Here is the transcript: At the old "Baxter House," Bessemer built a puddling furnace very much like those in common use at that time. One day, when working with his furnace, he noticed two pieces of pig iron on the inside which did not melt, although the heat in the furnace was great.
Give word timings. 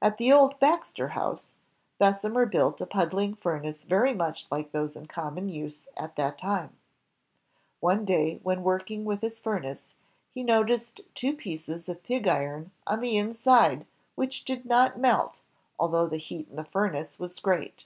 At 0.00 0.16
the 0.16 0.32
old 0.32 0.58
"Baxter 0.60 1.08
House," 1.08 1.48
Bessemer 1.98 2.46
built 2.46 2.80
a 2.80 2.86
puddling 2.86 3.34
furnace 3.34 3.84
very 3.84 4.14
much 4.14 4.46
like 4.50 4.72
those 4.72 4.96
in 4.96 5.04
common 5.04 5.50
use 5.50 5.86
at 5.94 6.16
that 6.16 6.38
time. 6.38 6.74
One 7.80 8.06
day, 8.06 8.40
when 8.42 8.62
working 8.62 9.04
with 9.04 9.20
his 9.20 9.40
furnace, 9.40 9.90
he 10.32 10.42
noticed 10.42 11.02
two 11.14 11.36
pieces 11.36 11.86
of 11.86 12.02
pig 12.02 12.26
iron 12.26 12.70
on 12.86 13.02
the 13.02 13.18
inside 13.18 13.84
which 14.14 14.46
did 14.46 14.64
not 14.64 14.98
melt, 14.98 15.42
although 15.78 16.06
the 16.06 16.16
heat 16.16 16.48
in 16.48 16.56
the 16.56 16.64
furnace 16.64 17.18
was 17.18 17.38
great. 17.38 17.84